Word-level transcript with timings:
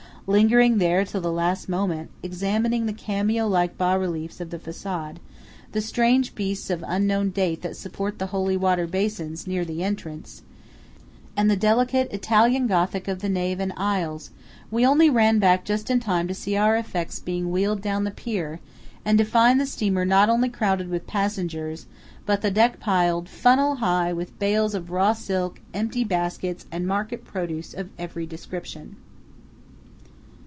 Lingering 0.27 0.77
there 0.77 1.03
till 1.03 1.19
the 1.19 1.31
last 1.31 1.67
moment, 1.67 2.09
examining 2.23 2.85
the 2.85 2.93
cameo 2.93 3.47
like 3.47 3.75
bas 3.77 3.99
reliefs 3.99 4.39
of 4.39 4.49
the 4.51 4.59
façade, 4.59 5.15
the 5.73 5.81
strange 5.81 6.35
beasts 6.35 6.69
of 6.69 6.85
unknown 6.87 7.31
date 7.31 7.63
that 7.63 7.75
support 7.75 8.17
the 8.19 8.27
holy 8.27 8.55
water 8.55 8.85
basins 8.87 9.45
near 9.47 9.65
the 9.65 9.83
entrance, 9.83 10.43
and 11.35 11.49
the 11.51 11.57
delicate 11.57 12.13
Italian 12.13 12.65
Gothic 12.67 13.07
of 13.09 13.19
the 13.19 13.27
nave 13.29 13.59
and 13.59 13.73
aisles, 13.75 14.29
we 14.69 14.85
only 14.85 15.09
ran 15.09 15.39
back 15.39 15.65
just 15.65 15.89
in 15.89 15.99
time 15.99 16.27
to 16.29 16.33
see 16.35 16.55
our 16.55 16.77
effects 16.77 17.19
being 17.19 17.51
wheeled 17.51 17.81
down 17.81 18.03
the 18.05 18.11
pier, 18.11 18.59
and 19.03 19.17
to 19.17 19.25
find 19.25 19.59
the 19.59 19.65
steamer 19.65 20.05
not 20.05 20.29
only 20.29 20.47
crowded 20.49 20.87
with 20.89 21.07
passengers, 21.07 21.87
but 22.27 22.41
the 22.41 22.51
deck 22.51 22.79
piled, 22.79 23.27
funnel 23.27 23.77
high, 23.77 24.13
with 24.13 24.37
bales 24.39 24.75
of 24.75 24.91
raw 24.91 25.11
silk, 25.13 25.59
empty 25.73 26.03
baskets, 26.05 26.67
and 26.71 26.87
market 26.87 27.25
produce 27.25 27.73
of 27.73 27.89
every 27.97 28.25
description. 28.27 28.95